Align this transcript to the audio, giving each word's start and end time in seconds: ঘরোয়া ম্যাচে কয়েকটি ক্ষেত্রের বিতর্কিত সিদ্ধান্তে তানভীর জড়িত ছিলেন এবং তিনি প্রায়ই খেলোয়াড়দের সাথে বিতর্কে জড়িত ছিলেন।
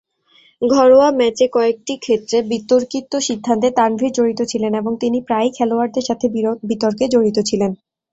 ঘরোয়া 0.61 1.09
ম্যাচে 1.19 1.45
কয়েকটি 1.49 1.93
ক্ষেত্রের 1.97 2.43
বিতর্কিত 2.51 3.11
সিদ্ধান্তে 3.27 3.69
তানভীর 3.77 4.11
জড়িত 4.17 4.39
ছিলেন 4.51 4.71
এবং 4.75 4.91
তিনি 4.99 5.17
প্রায়ই 5.27 5.55
খেলোয়াড়দের 5.57 6.07
সাথে 6.09 6.25
বিতর্কে 6.69 7.05
জড়িত 7.13 7.37
ছিলেন। 7.49 7.71